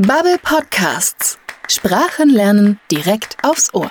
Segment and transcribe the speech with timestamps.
[0.00, 1.40] Bubble Podcasts.
[1.66, 3.90] Sprachen lernen direkt aufs Ohr.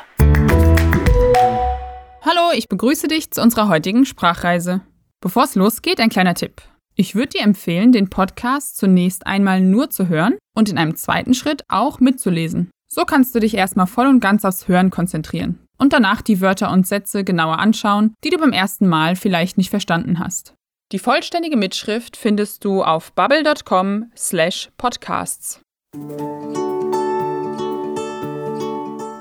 [2.21, 4.79] Hallo, ich begrüße dich zu unserer heutigen Sprachreise.
[5.19, 6.61] Bevor es losgeht, ein kleiner Tipp.
[6.95, 11.33] Ich würde dir empfehlen, den Podcast zunächst einmal nur zu hören und in einem zweiten
[11.33, 12.71] Schritt auch mitzulesen.
[12.87, 16.71] So kannst du dich erstmal voll und ganz aufs Hören konzentrieren und danach die Wörter
[16.71, 20.53] und Sätze genauer anschauen, die du beim ersten Mal vielleicht nicht verstanden hast.
[20.93, 25.59] Die vollständige Mitschrift findest du auf bubble.com/podcasts.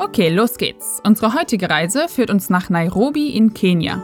[0.00, 1.00] Okay, los geht's.
[1.04, 4.02] Unsere heutige Reise führt uns nach Nairobi in Kenia.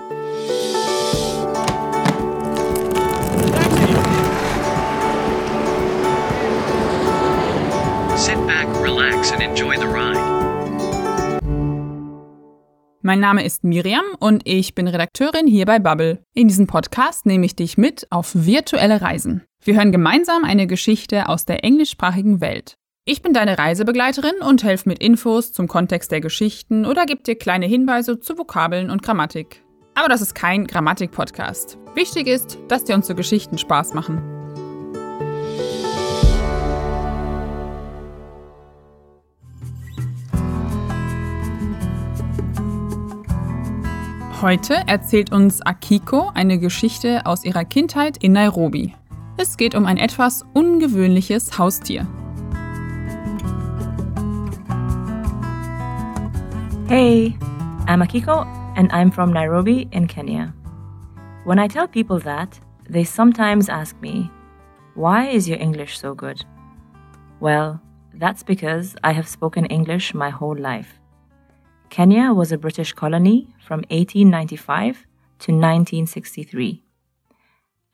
[13.04, 16.24] Mein Name ist Miriam und ich bin Redakteurin hier bei Bubble.
[16.34, 19.42] In diesem Podcast nehme ich dich mit auf virtuelle Reisen.
[19.64, 22.76] Wir hören gemeinsam eine Geschichte aus der englischsprachigen Welt.
[23.04, 27.34] Ich bin deine Reisebegleiterin und helfe mit Infos zum Kontext der Geschichten oder gebe dir
[27.34, 29.64] kleine Hinweise zu Vokabeln und Grammatik.
[29.94, 31.78] Aber das ist kein Grammatik-Podcast.
[31.96, 34.41] Wichtig ist, dass dir unsere Geschichten Spaß machen.
[44.42, 48.92] Heute erzählt uns Akiko eine Geschichte aus ihrer Kindheit in Nairobi.
[49.36, 52.08] Es geht um ein etwas ungewöhnliches Haustier.
[56.88, 57.36] Hey,
[57.86, 60.52] I'm Akiko and I'm from Nairobi in Kenya.
[61.44, 64.28] When I tell people that, they sometimes ask me,
[64.96, 66.44] Why is your English so good?
[67.38, 67.80] Well,
[68.18, 70.98] that's because I have spoken English my whole life.
[71.92, 75.04] Kenya was a British colony from 1895
[75.40, 76.82] to 1963.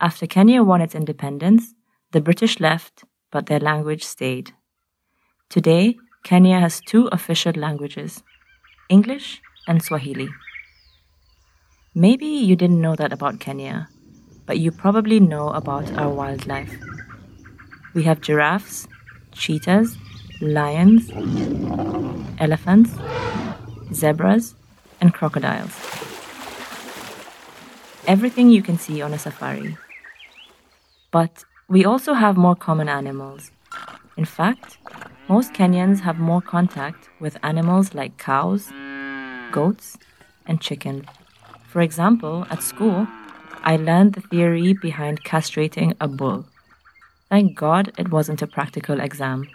[0.00, 1.74] After Kenya won its independence,
[2.12, 4.52] the British left, but their language stayed.
[5.48, 8.22] Today, Kenya has two official languages
[8.88, 10.28] English and Swahili.
[11.92, 13.88] Maybe you didn't know that about Kenya,
[14.46, 16.72] but you probably know about our wildlife.
[17.94, 18.86] We have giraffes,
[19.32, 19.96] cheetahs,
[20.40, 21.10] lions,
[22.38, 22.92] elephants,
[23.92, 24.54] zebras,
[25.00, 25.74] and crocodiles.
[28.06, 29.76] Everything you can see on a safari.
[31.10, 33.50] But we also have more common animals.
[34.16, 34.78] In fact,
[35.28, 38.72] most Kenyans have more contact with animals like cows,
[39.52, 39.98] goats,
[40.46, 41.06] and chicken.
[41.66, 43.06] For example, at school,
[43.62, 46.46] I learned the theory behind castrating a bull.
[47.28, 49.48] Thank God it wasn't a practical exam.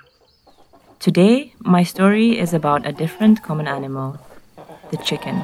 [1.04, 4.18] Today, my story is about a different common animal,
[4.90, 5.44] the chicken.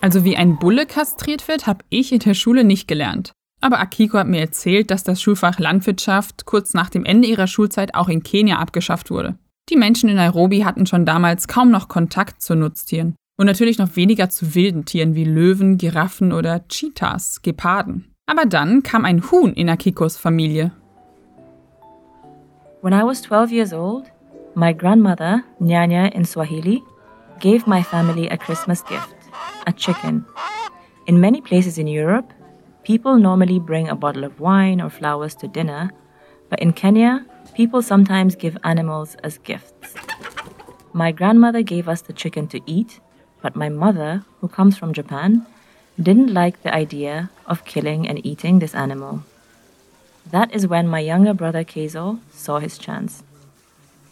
[0.00, 3.32] Also wie ein Bulle kastriert wird, habe ich in der Schule nicht gelernt.
[3.60, 7.96] Aber Akiko hat mir erzählt, dass das Schulfach Landwirtschaft kurz nach dem Ende ihrer Schulzeit
[7.96, 9.36] auch in Kenia abgeschafft wurde.
[9.68, 13.96] Die Menschen in Nairobi hatten schon damals kaum noch Kontakt zu Nutztieren und natürlich noch
[13.96, 18.14] weniger zu wilden Tieren wie Löwen, Giraffen oder Cheetahs, Geparden.
[18.26, 20.70] Aber dann kam ein Huhn in Akikos Familie.
[22.80, 24.10] When I was 12 years old,
[24.54, 26.82] my grandmother, Nyanya in Swahili,
[27.38, 29.14] gave my family a Christmas gift
[29.66, 30.24] a chicken.
[31.06, 32.32] In many places in Europe,
[32.82, 35.90] people normally bring a bottle of wine or flowers to dinner,
[36.48, 39.94] but in Kenya, people sometimes give animals as gifts.
[40.94, 42.98] My grandmother gave us the chicken to eat,
[43.42, 45.44] but my mother, who comes from Japan,
[46.00, 49.22] didn't like the idea of killing and eating this animal.
[50.30, 53.22] That is when my younger brother Keizo saw his chance.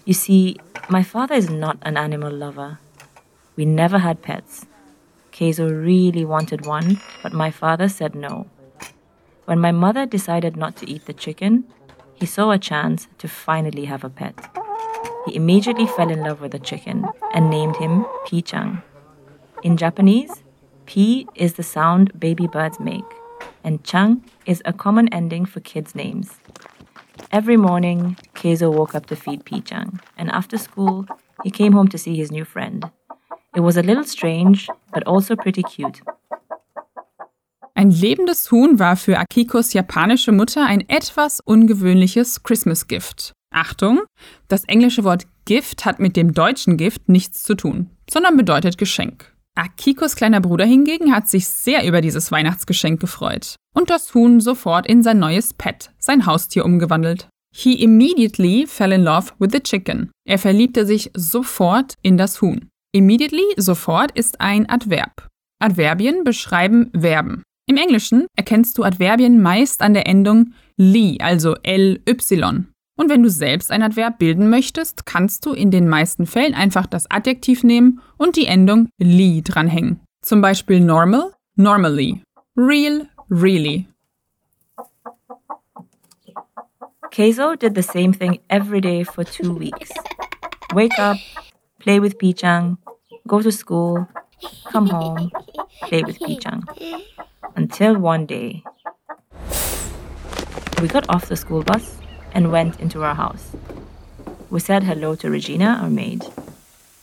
[0.04, 0.56] You see,
[0.88, 2.78] my father is not an animal lover.
[3.56, 4.66] We never had pets.
[5.32, 8.46] Keizo really wanted one, but my father said no.
[9.44, 11.64] When my mother decided not to eat the chicken,
[12.14, 14.34] he saw a chance to finally have a pet.
[15.26, 18.82] He immediately fell in love with the chicken and named him Pi-chan.
[19.62, 20.42] In Japanese,
[20.86, 23.04] Pi is the sound baby birds make,
[23.64, 26.30] and Chang is a common ending for kids' names.
[27.30, 31.06] Every morning, Keizo woke up to feed Pi-chan, and after school,
[31.44, 32.90] he came home to see his new friend.
[33.54, 36.00] It was a little strange, but also pretty cute.
[37.74, 43.32] Ein lebendes Huhn war für Akikos japanische Mutter ein etwas ungewöhnliches Christmas Gift.
[43.50, 44.00] Achtung,
[44.48, 49.32] das englische Wort Gift hat mit dem deutschen Gift nichts zu tun, sondern bedeutet Geschenk.
[49.58, 54.86] Akikos kleiner Bruder hingegen hat sich sehr über dieses Weihnachtsgeschenk gefreut und das Huhn sofort
[54.86, 57.28] in sein neues Pet, sein Haustier, umgewandelt.
[57.52, 60.12] He immediately fell in love with the chicken.
[60.24, 62.68] Er verliebte sich sofort in das Huhn.
[62.92, 65.26] Immediately, sofort, ist ein Adverb.
[65.60, 67.42] Adverbien beschreiben Verben.
[67.66, 72.00] Im Englischen erkennst du Adverbien meist an der Endung li, also ly.
[72.98, 76.84] Und wenn du selbst ein Adverb bilden möchtest, kannst du in den meisten Fällen einfach
[76.84, 80.00] das Adjektiv nehmen und die Endung li dranhängen.
[80.20, 82.20] Zum Beispiel normal, normally,
[82.56, 83.86] real, really.
[87.12, 89.90] Keizo did the same thing every day for two weeks.
[90.74, 91.16] Wake up,
[91.78, 92.78] play with Pichang,
[93.28, 94.08] go to school,
[94.72, 95.30] come home,
[95.82, 96.64] play with Pichang.
[97.54, 98.64] Until one day,
[100.82, 101.97] we got off the school bus
[102.32, 103.50] and went into our house.
[104.50, 106.24] We said hello to Regina, our maid.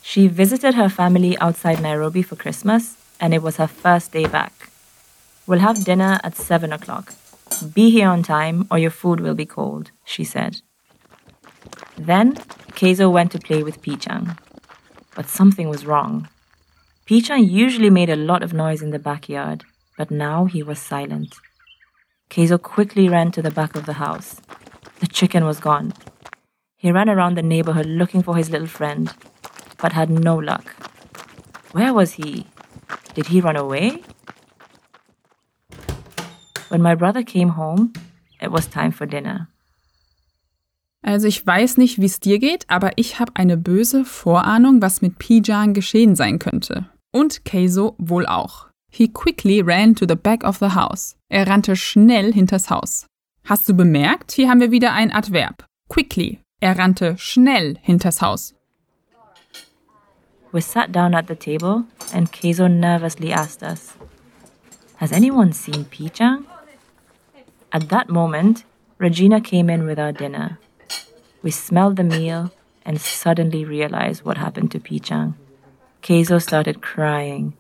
[0.02, 4.70] She visited her family outside Nairobi for Christmas, and it was her first day back.
[5.48, 7.14] We'll have dinner at 7 o'clock.
[7.74, 10.62] Be here on time, or your food will be cold, she said.
[11.98, 12.36] Then,
[12.78, 14.38] Keizo went to play with Pichang.
[15.16, 16.28] But something was wrong.
[17.08, 19.64] Pichang usually made a lot of noise in the backyard,
[19.98, 21.36] but now he was silent.
[22.30, 24.42] Keizo quickly ran to the back of the house.
[25.00, 25.94] The chicken was gone.
[26.78, 29.14] He ran around the neighborhood looking for his little friend,
[29.82, 30.76] but had no luck.
[31.72, 32.46] Where was he?
[33.14, 34.02] Did he run away?
[36.70, 37.94] When my brother came home,
[38.42, 39.48] it was time for dinner.
[41.02, 45.02] Also ich weiß nicht, wie es dir geht, aber ich habe eine böse Vorahnung, was
[45.02, 46.90] mit Pijan geschehen sein könnte.
[47.12, 48.68] Und Keizo wohl auch.
[48.92, 51.16] He quickly ran to the back of the house.
[51.30, 53.06] Er rannte schnell hinters Haus.
[53.46, 54.32] Hast du bemerkt?
[54.32, 55.68] Hier haben wir wieder ein Adverb.
[55.88, 56.40] Quickly.
[56.62, 58.56] Er rannte schnell hinters Haus.
[60.52, 63.94] We sat down at the table and Keizo nervously asked us,
[64.98, 66.46] Has anyone seen Pichang?
[67.72, 68.64] At that moment,
[68.98, 70.58] Regina came in with our dinner.
[71.44, 72.52] We smelled the meal
[72.84, 75.36] and suddenly realized what happened to Pichang.
[76.02, 77.54] Keizo started crying.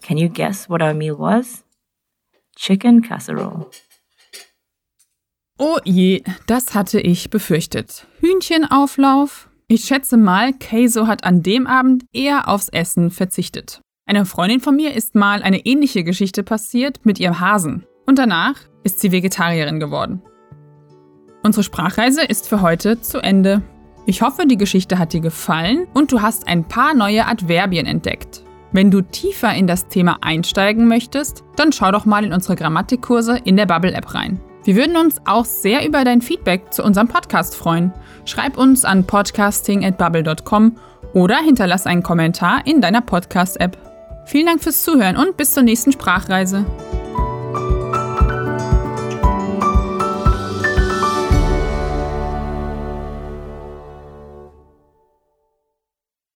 [0.00, 1.64] Can you guess what our meal was?
[2.56, 3.70] Chicken casserole.
[5.60, 8.06] Oh je, das hatte ich befürchtet.
[8.20, 9.48] Hühnchenauflauf?
[9.66, 13.80] Ich schätze mal, Keizo hat an dem Abend eher aufs Essen verzichtet.
[14.06, 17.84] Einer Freundin von mir ist mal eine ähnliche Geschichte passiert mit ihrem Hasen.
[18.06, 20.22] Und danach ist sie Vegetarierin geworden.
[21.42, 23.60] Unsere Sprachreise ist für heute zu Ende.
[24.06, 28.42] Ich hoffe, die Geschichte hat dir gefallen und du hast ein paar neue Adverbien entdeckt.
[28.70, 33.40] Wenn du tiefer in das Thema einsteigen möchtest, dann schau doch mal in unsere Grammatikkurse
[33.44, 34.40] in der Bubble App rein.
[34.68, 37.90] Wir würden uns auch sehr über dein Feedback zu unserem Podcast freuen.
[38.26, 40.76] Schreib uns an podcasting@bubble.com
[41.14, 43.78] oder hinterlass einen Kommentar in deiner Podcast App.
[44.26, 46.66] Vielen Dank fürs Zuhören und bis zur nächsten Sprachreise.